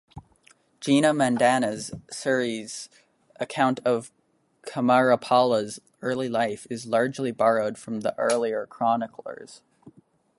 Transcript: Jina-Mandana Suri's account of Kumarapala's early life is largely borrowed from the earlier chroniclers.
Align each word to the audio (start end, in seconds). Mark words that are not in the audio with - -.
Jina-Mandana 0.79 1.73
Suri's 2.11 2.89
account 3.39 3.79
of 3.85 4.11
Kumarapala's 4.63 5.79
early 6.01 6.27
life 6.27 6.65
is 6.71 6.87
largely 6.87 7.29
borrowed 7.31 7.77
from 7.77 7.99
the 7.99 8.17
earlier 8.17 8.65
chroniclers. 8.65 9.61